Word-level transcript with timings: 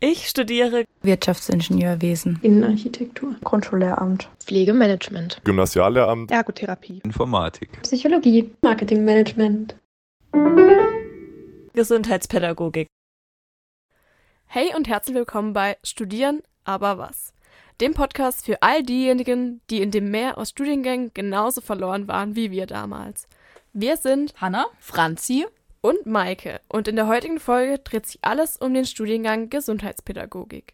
Ich 0.00 0.28
studiere 0.28 0.84
Wirtschaftsingenieurwesen, 1.02 2.38
Innenarchitektur, 2.42 3.36
Grundschullehramt, 3.42 4.28
Pflegemanagement, 4.40 5.40
Gymnasiallehramt, 5.44 6.30
Ergotherapie, 6.30 7.00
Informatik, 7.04 7.80
Psychologie, 7.82 8.50
Marketingmanagement, 8.62 9.76
Gesundheitspädagogik. 11.72 12.88
Hey 14.46 14.74
und 14.76 14.88
herzlich 14.88 15.14
willkommen 15.14 15.52
bei 15.52 15.76
Studieren, 15.82 16.42
aber 16.64 16.98
was? 16.98 17.32
Dem 17.80 17.94
Podcast 17.94 18.44
für 18.44 18.62
all 18.62 18.82
diejenigen, 18.82 19.60
die 19.70 19.80
in 19.80 19.90
dem 19.90 20.10
Meer 20.10 20.38
aus 20.38 20.50
Studiengängen 20.50 21.12
genauso 21.14 21.60
verloren 21.60 22.08
waren 22.08 22.36
wie 22.36 22.50
wir 22.50 22.66
damals. 22.66 23.26
Wir 23.72 23.96
sind 23.96 24.34
Hanna, 24.40 24.66
Franzi 24.78 25.46
und 25.84 26.06
Maike 26.06 26.62
und 26.68 26.88
in 26.88 26.96
der 26.96 27.08
heutigen 27.08 27.38
Folge 27.38 27.78
dreht 27.78 28.06
sich 28.06 28.18
alles 28.22 28.56
um 28.56 28.72
den 28.72 28.86
Studiengang 28.86 29.50
Gesundheitspädagogik. 29.50 30.72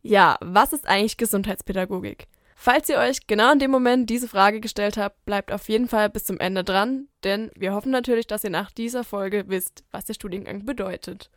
Ja, 0.00 0.38
was 0.40 0.72
ist 0.72 0.88
eigentlich 0.88 1.18
Gesundheitspädagogik? 1.18 2.26
Falls 2.54 2.88
ihr 2.88 2.96
euch 2.96 3.26
genau 3.26 3.52
in 3.52 3.58
dem 3.58 3.70
Moment 3.70 4.08
diese 4.08 4.28
Frage 4.28 4.60
gestellt 4.60 4.96
habt, 4.96 5.26
bleibt 5.26 5.52
auf 5.52 5.68
jeden 5.68 5.88
Fall 5.88 6.08
bis 6.08 6.24
zum 6.24 6.40
Ende 6.40 6.64
dran, 6.64 7.08
denn 7.22 7.50
wir 7.54 7.74
hoffen 7.74 7.92
natürlich, 7.92 8.26
dass 8.26 8.42
ihr 8.42 8.48
nach 8.48 8.70
dieser 8.70 9.04
Folge 9.04 9.44
wisst, 9.48 9.84
was 9.90 10.06
der 10.06 10.14
Studiengang 10.14 10.64
bedeutet. 10.64 11.30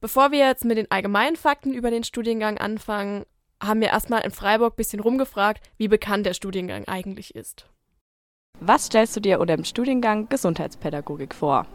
Bevor 0.00 0.30
wir 0.30 0.38
jetzt 0.38 0.64
mit 0.64 0.78
den 0.78 0.90
allgemeinen 0.92 1.34
Fakten 1.34 1.74
über 1.74 1.90
den 1.90 2.04
Studiengang 2.04 2.58
anfangen, 2.58 3.24
haben 3.60 3.80
wir 3.80 3.88
erstmal 3.88 4.22
in 4.22 4.30
Freiburg 4.30 4.74
ein 4.74 4.76
bisschen 4.76 5.00
rumgefragt, 5.00 5.60
wie 5.76 5.88
bekannt 5.88 6.24
der 6.24 6.34
Studiengang 6.34 6.86
eigentlich 6.86 7.34
ist. 7.34 7.66
Was 8.60 8.86
stellst 8.86 9.16
du 9.16 9.20
dir 9.20 9.40
unter 9.40 9.56
dem 9.56 9.64
Studiengang 9.64 10.28
Gesundheitspädagogik 10.28 11.34
vor? 11.34 11.66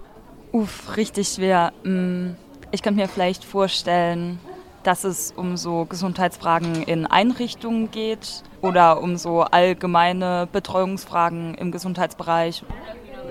Uff, 0.52 0.98
richtig 0.98 1.28
schwer. 1.28 1.74
Mm, 1.84 2.32
ich 2.72 2.82
könnte 2.82 3.00
mir 3.00 3.08
vielleicht 3.08 3.44
vorstellen, 3.44 4.40
dass 4.84 5.04
es 5.04 5.32
um 5.36 5.58
so 5.58 5.86
Gesundheitsfragen 5.86 6.84
in 6.84 7.06
Einrichtungen 7.06 7.92
geht 7.92 8.44
oder 8.62 9.02
um 9.02 9.18
so 9.18 9.42
allgemeine 9.42 10.48
Betreuungsfragen 10.52 11.56
im 11.56 11.72
Gesundheitsbereich. 11.72 12.64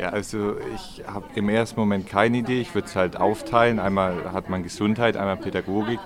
Ja, 0.00 0.10
also 0.10 0.56
ich 0.76 1.02
habe 1.08 1.26
im 1.34 1.48
ersten 1.48 1.80
Moment 1.80 2.06
keine 2.06 2.38
Idee. 2.38 2.60
Ich 2.60 2.74
würde 2.74 2.86
es 2.86 2.94
halt 2.94 3.16
aufteilen. 3.16 3.80
Einmal 3.80 4.32
hat 4.32 4.48
man 4.48 4.62
Gesundheit, 4.62 5.16
einmal 5.16 5.36
Pädagogik. 5.36 5.98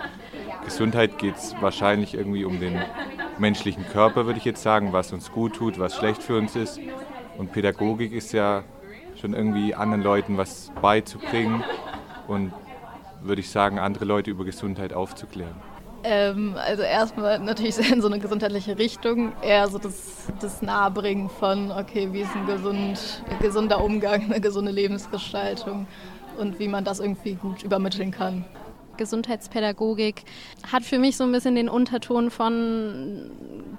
Gesundheit 0.65 1.19
geht 1.19 1.37
es 1.37 1.55
wahrscheinlich 1.61 2.15
irgendwie 2.15 2.45
um 2.45 2.59
den 2.59 2.81
menschlichen 3.39 3.87
Körper, 3.87 4.25
würde 4.27 4.39
ich 4.39 4.45
jetzt 4.45 4.63
sagen, 4.63 4.93
was 4.93 5.13
uns 5.13 5.33
gut 5.33 5.57
tut, 5.57 5.79
was 5.79 5.97
schlecht 5.97 6.23
für 6.23 6.39
uns 6.39 6.57
ist. 6.57 6.81
Und 7.37 7.53
Pädagogik 7.53 8.13
ist 8.13 8.33
ja 8.33 8.63
schon 9.23 9.35
irgendwie 9.35 9.75
anderen 9.75 10.03
Leuten 10.03 10.37
was 10.37 10.73
beizubringen 10.83 11.63
und 12.27 12.53
würde 13.23 13.41
ich 13.41 13.51
sagen, 13.51 13.79
andere 13.79 14.05
Leute 14.05 14.31
über 14.31 14.45
Gesundheit 14.45 14.93
aufzuklären. 14.93 15.55
Ähm, 16.03 16.57
also 16.57 16.83
erstmal 16.83 17.39
natürlich 17.39 17.79
in 17.93 18.03
so 18.03 18.09
eine 18.09 18.19
gesundheitliche 18.19 18.77
Richtung, 18.79 19.33
eher 19.41 19.69
so 19.69 19.79
das, 19.79 20.27
das 20.41 20.61
Nahebringen 20.61 21.31
von, 21.31 21.71
okay, 21.71 22.09
wie 22.11 22.23
ist 22.23 22.35
ein 22.35 22.47
gesund, 22.47 23.23
gesunder 23.41 23.83
Umgang, 23.83 24.25
eine 24.25 24.41
gesunde 24.41 24.73
Lebensgestaltung 24.73 25.87
und 26.37 26.59
wie 26.59 26.67
man 26.67 26.83
das 26.85 26.99
irgendwie 26.99 27.35
gut 27.35 27.63
übermitteln 27.63 28.11
kann. 28.11 28.45
Gesundheitspädagogik 28.97 30.23
hat 30.71 30.85
für 30.85 30.99
mich 30.99 31.17
so 31.17 31.25
ein 31.25 31.33
bisschen 31.33 31.55
den 31.55 31.69
Unterton 31.69 32.31
von 32.31 33.31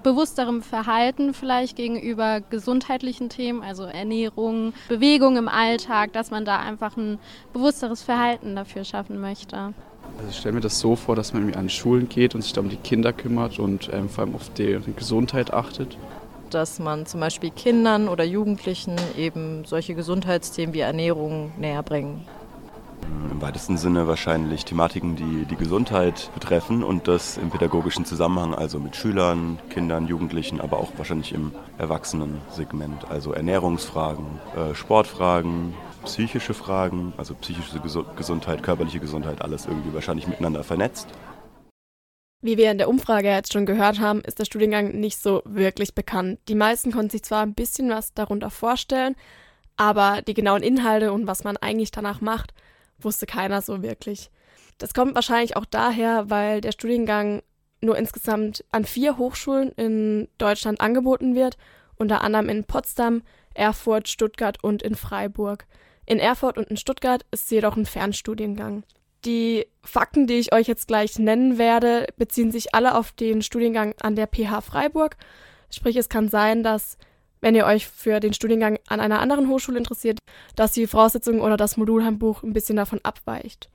bewussterem 0.03 0.61
Verhalten 0.61 1.33
vielleicht 1.33 1.75
gegenüber 1.75 2.42
gesundheitlichen 2.42 3.30
Themen, 3.30 3.64
also 3.64 3.84
Ernährung, 3.84 4.73
Bewegung 4.89 5.38
im 5.38 5.47
Alltag, 5.47 6.14
dass 6.14 6.31
man 6.31 6.45
da 6.45 6.59
einfach 6.59 6.97
ein 6.97 7.19
bewussteres 7.53 8.03
Verhalten 8.03 8.56
dafür 8.56 8.84
schaffen 8.84 9.19
möchte. 9.19 9.73
Also 10.17 10.30
ich 10.30 10.38
stelle 10.38 10.56
mir 10.56 10.61
das 10.61 10.80
so 10.80 10.95
vor, 10.95 11.16
dass 11.16 11.34
man 11.34 11.44
irgendwie 11.44 11.59
an 11.59 11.69
Schulen 11.69 12.09
geht 12.09 12.36
und 12.36 12.41
sich 12.41 12.53
da 12.53 12.61
um 12.61 12.69
die 12.69 12.78
Kinder 12.78 13.14
kümmert 13.14 13.59
und 13.59 13.89
ähm, 13.91 14.09
vor 14.09 14.25
allem 14.25 14.36
auf 14.36 14.50
deren 14.53 14.95
Gesundheit 14.95 15.53
achtet. 15.53 15.97
Dass 16.50 16.78
man 16.80 17.06
zum 17.06 17.19
Beispiel 17.19 17.50
Kindern 17.50 18.08
oder 18.08 18.23
Jugendlichen 18.23 18.95
eben 19.18 19.66
solche 19.66 19.95
Gesundheitsthemen 19.95 20.75
wie 20.75 20.81
Ernährung 20.81 21.51
näher 21.57 21.81
bringen. 21.81 22.25
Im 23.31 23.41
weitesten 23.41 23.78
Sinne 23.78 24.08
wahrscheinlich 24.08 24.66
Thematiken, 24.66 25.16
die 25.16 25.46
die 25.46 25.56
Gesundheit 25.56 26.30
betreffen 26.34 26.84
und 26.84 27.08
das 27.08 27.38
im 27.38 27.50
pädagogischen 27.50 28.06
Zusammenhang, 28.06 28.53
also 28.53 28.80
mit 28.80 28.96
Schülern, 28.96 29.59
Kindern, 29.69 30.08
Jugendlichen, 30.08 30.62
aber 30.62 30.78
auch 30.78 30.91
wahrscheinlich 30.97 31.34
im 31.34 31.52
Erwachsenensegment, 31.78 33.09
also 33.09 33.34
Ernährungsfragen, 33.34 34.25
äh, 34.56 34.75
Sportfragen, 34.75 35.74
psychische 36.06 36.53
Fragen, 36.53 37.13
also 37.18 37.34
psychische 37.36 37.80
Gesundheit, 38.16 38.63
körperliche 38.63 39.00
Gesundheit, 39.00 39.42
alles 39.42 39.66
irgendwie 39.66 39.94
wahrscheinlich 39.94 40.28
miteinander 40.28 40.63
vernetzt. 40.63 41.08
Wie 42.42 42.58
wir 42.58 42.72
in 42.72 42.78
der 42.78 42.90
Umfrage 42.90 43.30
jetzt 43.30 43.53
schon 43.53 43.66
gehört 43.66 44.02
haben, 44.02 44.19
ist 44.19 44.38
der 44.38 44.44
Studiengang 44.44 45.00
nicht 45.00 45.18
so 45.18 45.42
wirklich 45.46 45.96
bekannt. 45.96 46.40
Die 46.50 46.56
meisten 46.56 46.92
konnten 46.92 47.09
sich 47.09 47.24
zwar 47.24 47.42
ein 47.42 47.53
bisschen 47.53 47.90
was 47.90 48.13
darunter 48.13 48.50
vorstellen, 48.50 49.16
aber 49.78 50.22
die 50.22 50.34
genauen 50.34 50.62
Inhalte 50.62 51.13
und 51.13 51.25
was 51.25 51.46
man 51.46 51.56
eigentlich 51.56 51.92
danach 51.92 52.19
macht, 52.19 52.53
wusste 53.03 53.25
keiner 53.25 53.62
so 53.62 53.81
wirklich. 53.81 54.31
Das 54.78 54.94
kommt 54.94 55.16
wahrscheinlich 55.16 55.56
auch 55.56 55.66
daher, 55.66 56.30
weil 56.30 56.62
der 56.62 56.72
Studiengang 56.72 57.41
nur 57.81 57.97
insgesamt 57.97 58.64
an 58.72 58.86
vier 58.86 59.18
Hochschulen 59.18 59.72
in 59.74 60.28
Deutschland 60.38 60.81
angeboten 60.81 61.36
wird, 61.36 61.58
unter 61.96 62.22
anderem 62.22 62.50
in 62.50 62.63
Potsdam, 62.63 63.22
Erfurt, 63.53 64.08
Stuttgart 64.08 64.63
und 64.63 64.81
in 64.81 64.96
Freiburg. 64.96 65.66
In 66.06 66.19
Erfurt 66.19 66.58
und 66.58 66.69
in 66.69 66.78
Stuttgart 66.78 67.25
ist 67.31 67.52
jedoch 67.52 67.78
ein 67.78 67.86
Fernstudiengang. 67.86 68.84
Die 69.25 69.68
Fakten, 69.81 70.28
die 70.28 70.34
ich 70.36 70.53
euch 70.53 70.68
jetzt 70.68 70.88
gleich 70.88 71.18
nennen 71.18 71.58
werde, 71.58 72.08
beziehen 72.18 72.52
sich 72.52 72.75
alle 72.75 72.96
auf 72.96 73.12
den 73.13 73.42
Studiengang 73.42 73.94
an 74.02 74.16
der 74.16 74.28
PH 74.28 74.62
Freiburg. 74.62 75.16
Sprich, 75.69 75.96
es 75.96 76.09
kann 76.09 76.28
sein, 76.28 76.62
dass 76.63 76.97
wenn 77.44 77.56
ihr 77.56 77.66
euch 77.66 77.88
für 77.90 78.22
den 78.22 78.31
Studiengang 78.31 78.80
an 78.88 79.02
einer 79.02 79.20
anderen 79.20 79.50
Hochschule 79.50 79.78
interessiert, 79.78 80.18
dass 80.56 80.72
die 80.72 80.88
Voraussetzungen 80.88 81.42
oder 81.42 81.58
das 81.58 81.76
Modulhandbuch 81.76 82.42
ein 82.42 82.54
bisschen 82.54 82.78
davon 82.78 83.02
abweicht. 83.04 83.70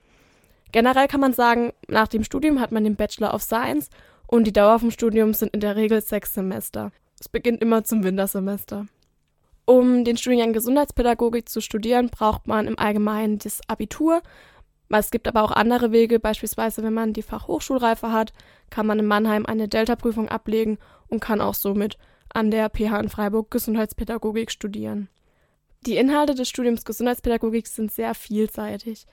Generell 0.72 1.06
kann 1.06 1.20
man 1.20 1.34
sagen, 1.34 1.74
nach 1.86 2.08
dem 2.08 2.24
Studium 2.24 2.60
hat 2.60 2.72
man 2.72 2.84
den 2.84 2.96
Bachelor 2.96 3.34
of 3.34 3.42
Science 3.42 3.90
und 4.26 4.46
die 4.46 4.54
Dauer 4.54 4.78
vom 4.78 4.90
Studium 4.90 5.34
sind 5.34 5.52
in 5.52 5.60
der 5.60 5.76
Regel 5.76 6.00
sechs 6.00 6.32
Semester. 6.32 6.92
Es 7.20 7.28
beginnt 7.28 7.60
immer 7.60 7.84
zum 7.84 8.04
Wintersemester. 8.04 8.86
Um 9.66 10.02
den 10.02 10.16
Studiengang 10.16 10.54
Gesundheitspädagogik 10.54 11.46
zu 11.46 11.60
studieren, 11.60 12.08
braucht 12.08 12.46
man 12.46 12.66
im 12.66 12.78
Allgemeinen 12.78 13.38
das 13.38 13.60
Abitur. 13.68 14.22
Es 14.88 15.10
gibt 15.10 15.28
aber 15.28 15.42
auch 15.42 15.50
andere 15.50 15.92
Wege, 15.92 16.18
beispielsweise 16.18 16.82
wenn 16.82 16.94
man 16.94 17.12
die 17.12 17.20
Fachhochschulreife 17.20 18.12
hat, 18.12 18.32
kann 18.70 18.86
man 18.86 18.98
in 18.98 19.04
Mannheim 19.04 19.44
eine 19.44 19.68
Delta-Prüfung 19.68 20.30
ablegen 20.30 20.78
und 21.08 21.20
kann 21.20 21.42
auch 21.42 21.52
somit 21.52 21.98
an 22.32 22.50
der 22.50 22.68
PH 22.68 23.00
in 23.00 23.08
Freiburg 23.08 23.50
Gesundheitspädagogik 23.50 24.50
studieren. 24.50 25.08
Die 25.86 25.96
Inhalte 25.96 26.34
des 26.34 26.48
Studiums 26.48 26.84
Gesundheitspädagogik 26.84 27.66
sind 27.66 27.92
sehr 27.92 28.14
vielseitig. 28.14 29.06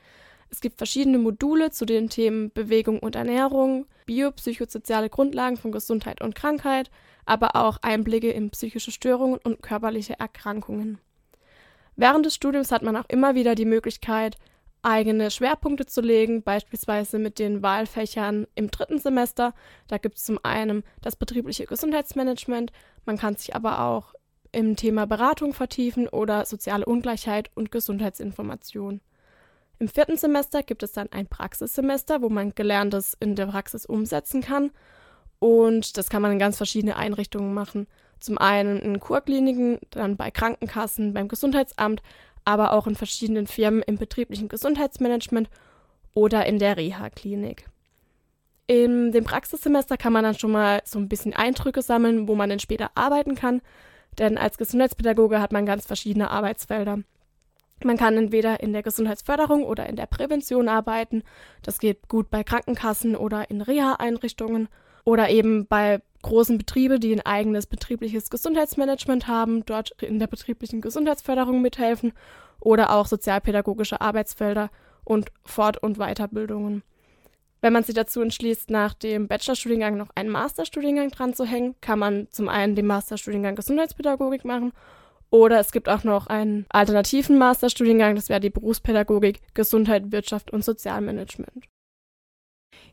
Es 0.50 0.62
gibt 0.62 0.78
verschiedene 0.78 1.18
Module 1.18 1.72
zu 1.72 1.86
den 1.86 2.10
Themen 2.10 2.52
Bewegung 2.52 3.00
und 3.00 3.16
Ernährung, 3.16 3.88
biopsychosoziale 4.06 5.10
Grundlagen 5.10 5.58
von 5.58 5.72
Gesundheit 5.72 6.22
und 6.22 6.36
Krankheit, 6.36 6.92
aber 7.26 7.56
auch 7.56 7.78
Einblicke 7.82 8.32
in 8.32 8.52
psychische 8.52 8.92
Störungen 8.92 9.40
und 9.44 9.62
körperliche 9.62 10.20
Erkrankungen. 10.20 11.00
Während 11.96 12.26
des 12.26 12.36
Studiums 12.36 12.72
hat 12.72 12.84
man 12.84 12.96
auch 12.96 13.06
immer 13.08 13.36
wieder 13.36 13.56
die 13.56 13.66
Möglichkeit, 13.66 14.38
eigene 14.86 15.32
Schwerpunkte 15.32 15.86
zu 15.86 16.02
legen, 16.02 16.44
beispielsweise 16.44 17.20
mit 17.20 17.40
den 17.40 17.62
Wahlfächern 17.64 18.48
im 18.56 18.72
dritten 18.72 19.00
Semester. 19.00 19.54
Da 19.88 19.98
gibt 19.98 20.18
es 20.18 20.26
zum 20.26 20.40
einen 20.44 20.84
das 21.02 21.16
betriebliche 21.16 21.66
Gesundheitsmanagement, 21.66 22.72
man 23.06 23.18
kann 23.18 23.36
sich 23.36 23.56
aber 23.56 23.82
auch 23.82 24.14
im 24.52 24.76
Thema 24.76 25.06
Beratung 25.06 25.54
vertiefen 25.54 26.08
oder 26.08 26.46
soziale 26.46 26.86
Ungleichheit 26.86 27.52
und 27.56 27.72
Gesundheitsinformation. 27.72 29.02
Im 29.80 29.90
vierten 29.90 30.18
Semester 30.18 30.64
gibt 30.64 30.84
es 30.84 30.94
dann 30.94 31.12
ein 31.12 31.28
Praxissemester, 31.28 32.22
wo 32.22 32.30
man 32.30 32.56
Gelerntes 32.56 33.18
in 33.20 33.36
der 33.36 33.48
Praxis 33.48 33.86
umsetzen 33.86 34.42
kann. 34.42 34.72
Und 35.40 35.98
das 35.98 36.10
kann 36.10 36.22
man 36.22 36.32
in 36.32 36.40
ganz 36.40 36.56
verschiedene 36.56 36.96
Einrichtungen 36.96 37.54
machen. 37.54 37.88
Zum 38.20 38.38
einen 38.38 38.80
in 38.80 39.02
Kurkliniken, 39.02 39.80
dann 39.92 40.16
bei 40.16 40.32
Krankenkassen, 40.32 41.14
beim 41.14 41.28
Gesundheitsamt, 41.28 42.02
aber 42.46 42.74
auch 42.74 42.88
in 42.88 42.96
verschiedenen 42.96 43.48
Firmen 43.48 43.82
im 43.82 43.98
betrieblichen 43.98 44.48
Gesundheitsmanagement 44.48 45.50
oder 46.14 46.46
in 46.46 46.60
der 46.60 46.78
Reha-Klinik. 46.78 47.66
In 48.68 49.12
dem 49.12 49.26
Praxissemester 49.26 49.98
kann 49.98 50.14
man 50.14 50.24
dann 50.24 50.38
schon 50.38 50.52
mal 50.52 50.82
so 50.86 50.98
ein 50.98 51.10
bisschen 51.10 51.34
Eindrücke 51.34 51.82
sammeln, 51.82 52.28
wo 52.28 52.36
man 52.36 52.50
dann 52.50 52.60
später 52.60 52.92
arbeiten 52.96 53.36
kann. 53.36 53.62
Denn 54.18 54.38
als 54.38 54.58
Gesundheitspädagoge 54.58 55.42
hat 55.42 55.52
man 55.52 55.66
ganz 55.66 55.86
verschiedene 55.86 56.32
Arbeitsfelder. 56.32 57.00
Man 57.84 57.98
kann 57.98 58.18
entweder 58.18 58.62
in 58.62 58.74
der 58.74 58.84
Gesundheitsförderung 58.84 59.64
oder 59.64 59.88
in 59.88 59.98
der 59.98 60.06
Prävention 60.06 60.70
arbeiten. 60.70 61.24
Das 61.62 61.80
geht 61.80 62.08
gut 62.08 62.30
bei 62.30 62.44
Krankenkassen 62.44 63.16
oder 63.16 63.50
in 63.50 63.62
Reha-Einrichtungen 63.62 64.70
oder 65.04 65.30
eben 65.30 65.68
bei 65.68 66.02
großen 66.26 66.58
Betrieben, 66.58 67.00
die 67.00 67.14
ein 67.14 67.26
eigenes 67.26 67.68
betriebliches 67.68 68.30
Gesundheitsmanagement 68.30 69.28
haben, 69.28 69.64
dort 69.66 69.92
in 70.02 70.18
der 70.18 70.28
betrieblichen 70.28 70.82
Gesundheitsförderung 70.82 71.62
mithelfen 71.62 72.14
oder 72.60 72.92
auch 72.92 73.06
sozialpädagogische 73.06 74.02
Arbeitsfelder 74.02 74.72
und 75.04 75.32
Fort- 75.44 75.82
und 75.82 75.98
Weiterbildungen. 75.98 76.82
Wenn 77.62 77.74
man 77.74 77.84
sich 77.84 77.96
dazu 77.96 78.22
entschließt, 78.22 78.72
nach 78.72 78.96
dem 78.96 79.28
Bachelorstudiengang 79.28 79.98
noch 79.98 80.10
einen 80.16 80.30
Masterstudiengang 80.30 81.12
dran 81.12 81.34
zu 81.34 81.46
hängen, 81.46 81.76
kann 81.80 82.00
man 82.00 82.28
zum 82.32 82.50
einen 82.50 82.76
den 82.76 82.88
Masterstudiengang 82.88 83.56
Gesundheitspädagogik 83.56 84.46
machen 84.46 84.74
oder 85.30 85.60
es 85.60 85.72
gibt 85.72 85.90
auch 85.90 86.04
noch 86.04 86.28
einen 86.28 86.66
alternativen 86.70 87.38
Masterstudiengang, 87.38 88.16
das 88.16 88.30
wäre 88.30 88.40
die 88.40 88.50
Berufspädagogik, 88.50 89.42
Gesundheit, 89.54 90.12
Wirtschaft 90.12 90.52
und 90.52 90.64
Sozialmanagement. 90.64 91.66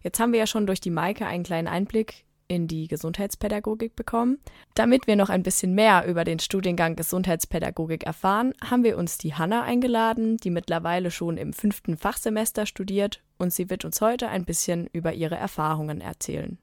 Jetzt 0.02 0.20
haben 0.20 0.32
wir 0.32 0.40
ja 0.40 0.46
schon 0.46 0.67
durch 0.67 0.81
die 0.81 0.90
Maike 0.90 1.26
einen 1.26 1.44
kleinen 1.44 1.69
Einblick 1.69 2.25
in 2.52 2.69
die 2.69 2.87
Gesundheitspädagogik 2.87 3.96
bekommen. 3.96 4.38
Damit 4.75 5.06
wir 5.06 5.16
noch 5.16 5.31
ein 5.31 5.43
bisschen 5.43 5.75
mehr 5.75 6.04
über 6.06 6.25
den 6.25 6.38
Studiengang 6.38 6.96
Gesundheitspädagogik 6.96 8.04
erfahren, 8.04 8.52
haben 8.62 8.84
wir 8.84 8.99
uns 8.99 9.16
die 9.16 9.32
Hanna 9.32 9.62
eingeladen, 9.62 10.37
die 10.37 10.50
mittlerweile 10.50 11.10
schon 11.10 11.38
im 11.38 11.54
fünften 11.54 11.96
Fachsemester 11.96 12.66
studiert 12.66 13.22
und 13.38 13.54
sie 13.54 13.70
wird 13.70 13.87
uns 13.87 14.02
heute 14.02 14.28
ein 14.28 14.44
bisschen 14.44 14.87
über 14.93 15.14
ihre 15.14 15.37
Erfahrungen 15.37 16.02
erzählen. 16.02 16.58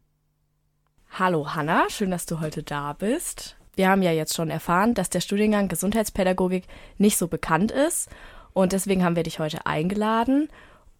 Hallo 1.09 1.55
Hanna, 1.55 1.89
schön, 1.89 2.11
dass 2.11 2.27
du 2.27 2.39
heute 2.39 2.61
da 2.61 2.93
bist. 2.93 3.57
Wir 3.75 3.89
haben 3.89 4.03
ja 4.03 4.11
jetzt 4.11 4.35
schon 4.35 4.51
erfahren, 4.51 4.93
dass 4.93 5.09
der 5.09 5.21
Studiengang 5.21 5.69
Gesundheitspädagogik 5.69 6.65
nicht 6.99 7.17
so 7.17 7.27
bekannt 7.27 7.71
ist 7.71 8.09
und 8.53 8.73
deswegen 8.73 9.03
haben 9.03 9.15
wir 9.15 9.23
dich 9.23 9.39
heute 9.39 9.65
eingeladen. 9.65 10.49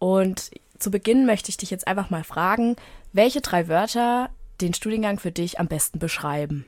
Und 0.00 0.50
zu 0.80 0.90
Beginn 0.90 1.26
möchte 1.26 1.50
ich 1.50 1.58
dich 1.58 1.70
jetzt 1.70 1.86
einfach 1.86 2.10
mal 2.10 2.24
fragen, 2.24 2.74
welche 3.12 3.40
drei 3.40 3.68
Wörter 3.68 4.30
den 4.60 4.74
Studiengang 4.74 5.18
für 5.18 5.32
dich 5.32 5.58
am 5.58 5.66
besten 5.66 5.98
beschreiben? 5.98 6.64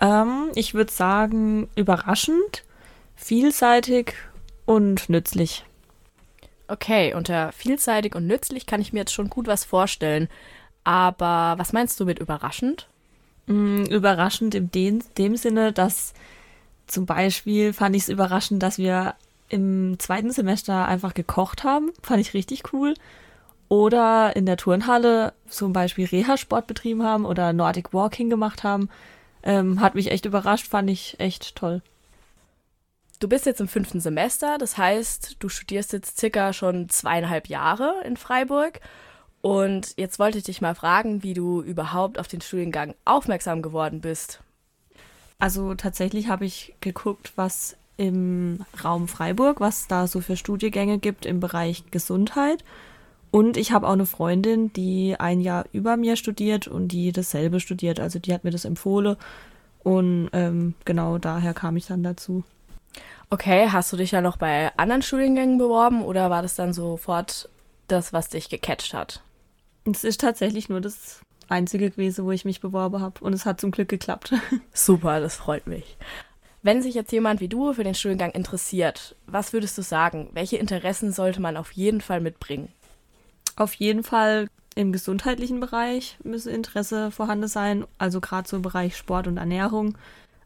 Ähm, 0.00 0.50
ich 0.54 0.74
würde 0.74 0.92
sagen, 0.92 1.68
überraschend, 1.76 2.64
vielseitig 3.14 4.14
und 4.64 5.08
nützlich. 5.08 5.64
Okay, 6.68 7.14
unter 7.14 7.52
vielseitig 7.52 8.14
und 8.14 8.26
nützlich 8.26 8.66
kann 8.66 8.80
ich 8.80 8.92
mir 8.92 9.00
jetzt 9.00 9.12
schon 9.12 9.28
gut 9.28 9.46
was 9.46 9.64
vorstellen. 9.64 10.28
Aber 10.84 11.54
was 11.58 11.72
meinst 11.72 12.00
du 12.00 12.04
mit 12.04 12.18
überraschend? 12.18 12.88
Mm, 13.46 13.84
überraschend 13.84 14.54
in 14.54 14.70
dem, 14.70 15.02
dem 15.18 15.36
Sinne, 15.36 15.72
dass 15.72 16.14
zum 16.86 17.06
Beispiel 17.06 17.72
fand 17.72 17.94
ich 17.94 18.02
es 18.02 18.08
überraschend, 18.08 18.62
dass 18.62 18.78
wir 18.78 19.14
im 19.48 19.98
zweiten 19.98 20.30
Semester 20.30 20.86
einfach 20.86 21.14
gekocht 21.14 21.62
haben. 21.62 21.90
Fand 22.02 22.20
ich 22.20 22.34
richtig 22.34 22.72
cool 22.72 22.94
oder 23.72 24.36
in 24.36 24.44
der 24.44 24.58
Turnhalle 24.58 25.32
zum 25.48 25.72
Beispiel 25.72 26.04
Reha-Sport 26.04 26.66
betrieben 26.66 27.04
haben 27.04 27.24
oder 27.24 27.54
Nordic 27.54 27.94
Walking 27.94 28.28
gemacht 28.28 28.64
haben. 28.64 28.90
Ähm, 29.42 29.80
hat 29.80 29.94
mich 29.94 30.10
echt 30.10 30.26
überrascht, 30.26 30.66
fand 30.66 30.90
ich 30.90 31.18
echt 31.18 31.56
toll. 31.56 31.80
Du 33.18 33.28
bist 33.28 33.46
jetzt 33.46 33.62
im 33.62 33.68
fünften 33.68 33.98
Semester, 33.98 34.58
das 34.58 34.76
heißt, 34.76 35.36
du 35.38 35.48
studierst 35.48 35.94
jetzt 35.94 36.20
circa 36.20 36.52
schon 36.52 36.90
zweieinhalb 36.90 37.48
Jahre 37.48 37.94
in 38.04 38.18
Freiburg. 38.18 38.80
Und 39.40 39.94
jetzt 39.96 40.18
wollte 40.18 40.36
ich 40.36 40.44
dich 40.44 40.60
mal 40.60 40.74
fragen, 40.74 41.22
wie 41.22 41.32
du 41.32 41.62
überhaupt 41.62 42.18
auf 42.18 42.28
den 42.28 42.42
Studiengang 42.42 42.94
aufmerksam 43.06 43.62
geworden 43.62 44.02
bist. 44.02 44.42
Also 45.38 45.74
tatsächlich 45.76 46.28
habe 46.28 46.44
ich 46.44 46.74
geguckt, 46.82 47.32
was 47.36 47.78
im 47.96 48.66
Raum 48.84 49.08
Freiburg, 49.08 49.60
was 49.60 49.88
da 49.88 50.06
so 50.06 50.20
für 50.20 50.36
Studiengänge 50.36 50.98
gibt 50.98 51.24
im 51.24 51.40
Bereich 51.40 51.84
Gesundheit. 51.90 52.62
Und 53.32 53.56
ich 53.56 53.72
habe 53.72 53.88
auch 53.88 53.94
eine 53.94 54.04
Freundin, 54.04 54.74
die 54.74 55.16
ein 55.18 55.40
Jahr 55.40 55.64
über 55.72 55.96
mir 55.96 56.16
studiert 56.16 56.68
und 56.68 56.88
die 56.88 57.12
dasselbe 57.12 57.60
studiert. 57.60 57.98
Also 57.98 58.18
die 58.18 58.32
hat 58.34 58.44
mir 58.44 58.50
das 58.50 58.66
empfohlen. 58.66 59.16
Und 59.82 60.28
ähm, 60.34 60.74
genau 60.84 61.16
daher 61.16 61.54
kam 61.54 61.78
ich 61.78 61.86
dann 61.86 62.02
dazu. 62.02 62.44
Okay, 63.30 63.70
hast 63.70 63.90
du 63.90 63.96
dich 63.96 64.10
ja 64.10 64.20
noch 64.20 64.36
bei 64.36 64.70
anderen 64.76 65.00
Studiengängen 65.00 65.56
beworben 65.56 66.02
oder 66.02 66.28
war 66.28 66.42
das 66.42 66.56
dann 66.56 66.74
sofort 66.74 67.48
das, 67.88 68.12
was 68.12 68.28
dich 68.28 68.50
gecatcht 68.50 68.92
hat? 68.92 69.22
Es 69.90 70.04
ist 70.04 70.20
tatsächlich 70.20 70.68
nur 70.68 70.82
das 70.82 71.22
einzige 71.48 71.90
gewesen, 71.90 72.26
wo 72.26 72.32
ich 72.32 72.44
mich 72.44 72.60
beworben 72.60 73.00
habe. 73.00 73.24
Und 73.24 73.32
es 73.32 73.46
hat 73.46 73.62
zum 73.62 73.70
Glück 73.70 73.88
geklappt. 73.88 74.34
Super, 74.74 75.20
das 75.20 75.36
freut 75.36 75.66
mich. 75.66 75.96
Wenn 76.62 76.82
sich 76.82 76.94
jetzt 76.94 77.12
jemand 77.12 77.40
wie 77.40 77.48
du 77.48 77.72
für 77.72 77.82
den 77.82 77.94
Studiengang 77.94 78.32
interessiert, 78.32 79.16
was 79.26 79.54
würdest 79.54 79.78
du 79.78 79.82
sagen? 79.82 80.28
Welche 80.34 80.58
Interessen 80.58 81.12
sollte 81.12 81.40
man 81.40 81.56
auf 81.56 81.72
jeden 81.72 82.02
Fall 82.02 82.20
mitbringen? 82.20 82.68
Auf 83.56 83.74
jeden 83.74 84.02
Fall 84.02 84.48
im 84.74 84.92
gesundheitlichen 84.92 85.60
Bereich 85.60 86.16
müsse 86.24 86.50
Interesse 86.50 87.10
vorhanden 87.10 87.48
sein, 87.48 87.84
also 87.98 88.20
gerade 88.20 88.48
so 88.48 88.56
im 88.56 88.62
Bereich 88.62 88.96
Sport 88.96 89.26
und 89.26 89.36
Ernährung, 89.36 89.96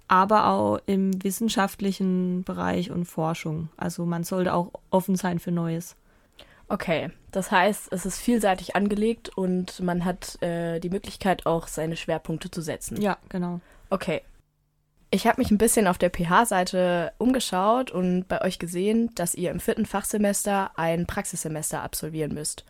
aber 0.08 0.48
auch 0.48 0.78
im 0.86 1.22
wissenschaftlichen 1.22 2.44
Bereich 2.44 2.90
und 2.90 3.04
Forschung. 3.04 3.68
Also 3.76 4.04
man 4.06 4.24
sollte 4.24 4.54
auch 4.54 4.72
offen 4.90 5.16
sein 5.16 5.38
für 5.38 5.52
Neues. 5.52 5.96
Okay, 6.68 7.10
das 7.30 7.52
heißt, 7.52 7.92
es 7.92 8.06
ist 8.06 8.18
vielseitig 8.18 8.74
angelegt 8.74 9.28
und 9.36 9.80
man 9.80 10.04
hat 10.04 10.40
äh, 10.42 10.80
die 10.80 10.90
Möglichkeit 10.90 11.46
auch 11.46 11.68
seine 11.68 11.96
Schwerpunkte 11.96 12.50
zu 12.50 12.60
setzen. 12.60 13.00
Ja, 13.00 13.18
genau. 13.28 13.60
Okay. 13.90 14.22
Ich 15.12 15.28
habe 15.28 15.40
mich 15.40 15.52
ein 15.52 15.58
bisschen 15.58 15.86
auf 15.86 15.98
der 15.98 16.10
PH-Seite 16.10 17.12
umgeschaut 17.18 17.92
und 17.92 18.26
bei 18.26 18.42
euch 18.42 18.58
gesehen, 18.58 19.14
dass 19.14 19.36
ihr 19.36 19.52
im 19.52 19.60
vierten 19.60 19.86
Fachsemester 19.86 20.72
ein 20.76 21.06
Praxissemester 21.06 21.82
absolvieren 21.82 22.34
müsst. 22.34 22.64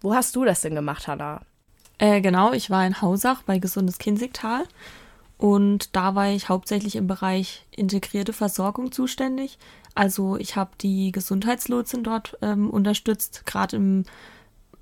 Wo 0.00 0.14
hast 0.14 0.34
du 0.36 0.44
das 0.44 0.62
denn 0.62 0.74
gemacht, 0.74 1.06
Hanna? 1.08 1.42
Äh, 1.98 2.20
genau, 2.20 2.52
ich 2.52 2.70
war 2.70 2.86
in 2.86 3.02
Hausach 3.02 3.42
bei 3.42 3.58
Gesundes 3.58 3.98
Kinzigtal 3.98 4.64
und 5.36 5.94
da 5.96 6.14
war 6.14 6.30
ich 6.30 6.48
hauptsächlich 6.48 6.96
im 6.96 7.06
Bereich 7.06 7.66
integrierte 7.70 8.32
Versorgung 8.32 8.92
zuständig. 8.92 9.58
Also 9.94 10.36
ich 10.36 10.56
habe 10.56 10.70
die 10.80 11.12
Gesundheitslotsen 11.12 12.04
dort 12.04 12.38
ähm, 12.42 12.70
unterstützt, 12.70 13.44
gerade 13.44 13.76
im 13.76 14.04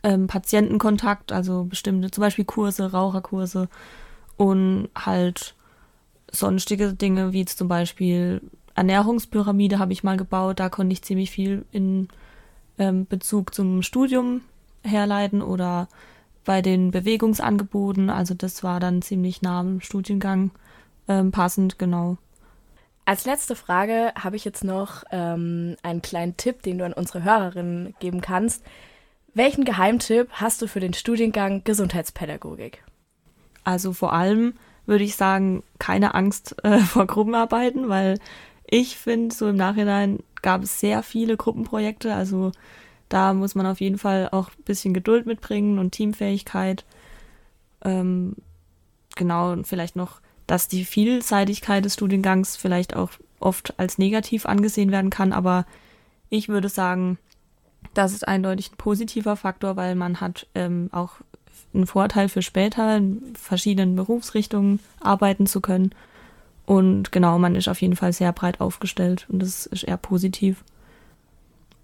ähm, 0.03 0.27
Patientenkontakt, 0.27 1.33
also 1.33 1.65
bestimmte 1.65 2.11
zum 2.11 2.23
Beispiel 2.23 2.45
Kurse, 2.45 2.93
Raucherkurse 2.93 3.69
und 4.37 4.89
halt 4.95 5.55
sonstige 6.31 6.93
Dinge 6.95 7.33
wie 7.33 7.45
zum 7.45 7.69
Beispiel 7.69 8.41
Ernährungspyramide 8.75 9.81
habe 9.81 9.93
ich 9.93 10.05
mal 10.05 10.17
gebaut. 10.17 10.61
Da 10.61 10.69
konnte 10.69 10.93
ich 10.93 11.03
ziemlich 11.03 11.31
viel 11.33 11.65
in 11.73 12.09
ähm, 12.79 13.07
Bezug 13.07 13.55
zum 13.55 13.83
Studium 13.83 14.43
herleiten 14.83 15.43
oder 15.43 15.89
bei 16.45 16.63
den 16.63 16.91
Bewegungsangeboten. 16.91 18.11
Also 18.11 18.35
das 18.35 18.63
war 18.63 18.81
dann 18.81 19.03
ziemlich 19.03 19.43
nah 19.43 19.61
am 19.61 19.81
Studiengang 19.81 20.51
ähm, 21.09 21.31
passend, 21.31 21.79
genau. 21.79 22.17
Als 23.05 23.25
letzte 23.25 23.57
Frage 23.57 24.13
habe 24.19 24.37
ich 24.37 24.45
jetzt 24.45 24.65
noch 24.65 25.05
ähm, 25.11 25.77
einen 25.83 26.03
kleinen 26.03 26.37
Tipp, 26.37 26.63
den 26.63 26.79
du 26.79 26.85
an 26.85 26.93
unsere 26.93 27.25
Hörerinnen 27.25 27.95
geben 28.01 28.21
kannst. 28.21 28.63
Welchen 29.33 29.65
Geheimtipp 29.65 30.29
hast 30.33 30.61
du 30.61 30.67
für 30.67 30.81
den 30.81 30.95
Studiengang 30.95 31.65
Gesundheitspädagogik? 31.65 32.83
Also 33.65 33.93
vor 33.93 34.13
allem 34.13 34.55
würde 34.85 35.05
ich 35.05 35.17
sagen, 35.17 35.63
keine 35.79 36.15
Angst 36.15 36.57
äh, 36.65 36.79
vor 36.79 37.07
Gruppenarbeiten, 37.07 37.89
weil 37.89 38.19
ich 38.67 38.97
finde, 38.99 39.35
so 39.35 39.49
im 39.49 39.57
Nachhinein 39.57 40.21
gab 40.43 40.63
es 40.63 40.81
sehr 40.81 41.03
viele 41.03 41.37
Gruppenprojekte. 41.37 42.15
Also 42.15 42.53
da 43.09 43.35
muss 43.35 43.55
man 43.55 43.67
auf 43.67 43.81
jeden 43.81 43.99
Fall 43.99 44.29
auch 44.31 44.51
ein 44.51 44.65
bisschen 44.65 44.95
Geduld 44.95 45.27
mitbringen 45.27 45.79
und 45.79 45.93
Teamfähigkeit. 45.93 46.85
Ähm, 47.85 48.37
genau, 49.17 49.53
und 49.53 49.67
vielleicht 49.67 49.97
noch, 49.97 50.21
dass 50.47 50.69
die 50.69 50.85
Vielseitigkeit 50.85 51.85
des 51.85 51.95
Studiengangs 51.95 52.57
vielleicht 52.57 52.97
auch 52.97 53.11
oft 53.41 53.79
als 53.79 53.99
negativ 53.99 54.47
angesehen 54.47 54.91
werden 54.91 55.11
kann, 55.11 55.33
aber 55.33 55.67
ich 56.31 56.49
würde 56.49 56.69
sagen, 56.69 57.19
das 57.95 58.13
ist 58.13 58.27
eindeutig 58.27 58.73
ein 58.73 58.77
positiver 58.77 59.37
Faktor, 59.37 59.77
weil 59.77 59.95
man 59.95 60.21
hat 60.21 60.47
ähm, 60.55 60.89
auch 60.93 61.13
einen 61.75 61.87
Vorteil 61.87 62.29
für 62.29 62.43
später 62.43 62.97
in 62.97 63.35
verschiedenen 63.35 63.97
Berufsrichtungen 63.97 64.81
arbeiten 65.01 65.47
zu 65.47 65.61
können. 65.61 65.95
Und 66.67 67.13
genau, 67.13 67.39
man 67.39 67.55
ist 67.55 67.69
auf 67.69 67.81
jeden 67.81 67.97
Fall 67.97 68.13
sehr 68.13 68.33
breit 68.33 68.61
aufgestellt 68.61 69.27
und 69.31 69.41
das 69.41 69.67
ist 69.67 69.85
eher 69.85 69.97
positiv. 69.97 70.65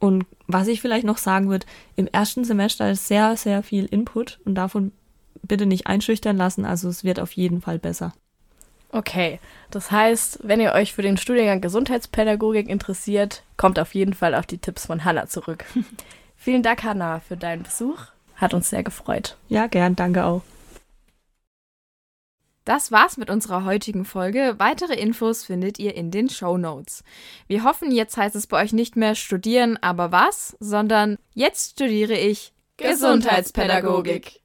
Und 0.04 0.26
was 0.46 0.68
ich 0.68 0.82
vielleicht 0.82 1.06
noch 1.06 1.16
sagen 1.16 1.49
würde, 1.49 1.64
im 1.96 2.06
ersten 2.06 2.44
Semester 2.44 2.90
ist 2.90 3.08
sehr, 3.08 3.38
sehr 3.38 3.62
viel 3.62 3.87
Input 3.87 4.38
und 4.44 4.54
davon 4.54 4.92
bitte 5.40 5.64
nicht 5.64 5.87
einschüchtern 5.87 6.37
lassen. 6.37 6.66
Also 6.66 6.90
es 6.90 7.04
wird 7.04 7.18
auf 7.18 7.32
jeden 7.32 7.62
Fall 7.62 7.78
besser. 7.78 8.12
Okay, 8.92 9.40
das 9.70 9.90
heißt, 9.90 10.40
wenn 10.42 10.61
ihr 10.61 10.75
euch 10.75 10.92
für 10.92 11.00
den 11.00 11.16
Studiengang 11.16 11.62
Gesundheitspädagogik 11.62 12.68
interessiert, 12.68 13.44
kommt 13.56 13.78
auf 13.78 13.94
jeden 13.94 14.12
Fall 14.12 14.34
auf 14.34 14.44
die 14.44 14.58
Tipps 14.58 14.84
von 14.84 15.06
Hanna 15.06 15.26
zurück. 15.26 15.64
Vielen 16.37 16.62
Dank, 16.62 16.82
Hanna, 16.84 17.20
für 17.20 17.38
deinen 17.38 17.62
Besuch. 17.62 17.99
Hat 18.37 18.52
uns 18.52 18.68
sehr 18.68 18.82
gefreut. 18.82 19.38
Ja, 19.49 19.68
gern, 19.68 19.96
danke 19.96 20.26
auch. 20.26 20.42
Das 22.64 22.90
war's 22.90 23.18
mit 23.18 23.28
unserer 23.28 23.64
heutigen 23.64 24.06
Folge. 24.06 24.54
Weitere 24.59 24.94
Infos 24.94 25.44
findet 25.44 25.78
ihr 25.78 25.94
in 25.94 26.11
den 26.11 26.30
Show 26.30 26.56
Notes. 26.56 27.04
Wir 27.47 27.62
hoffen, 27.62 27.90
jetzt 27.92 28.16
heißt 28.16 28.35
es 28.37 28.47
bei 28.47 28.62
euch 28.62 28.73
nicht 28.73 28.97
mehr 28.97 29.14
studieren, 29.14 29.76
aber 29.83 30.12
was, 30.12 30.56
sondern 30.61 31.18
jetzt 31.35 31.73
studiere 31.73 32.14
ich 32.14 32.52
Gesundheitspädagogik. 32.78 34.40